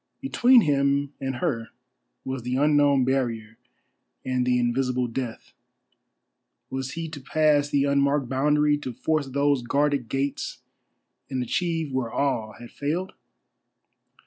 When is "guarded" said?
9.61-10.09